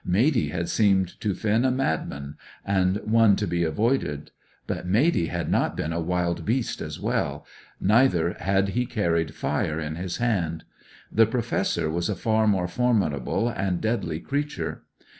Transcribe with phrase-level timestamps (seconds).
[0.03, 4.31] Matey had seemed to Finn a mad man, and one to be avoided.
[4.65, 7.45] But Matey had not been a wild beast as well,
[7.79, 10.63] neither had he carried fire in his hand.
[11.11, 14.81] The Professor was a far more formidable and deadly creature.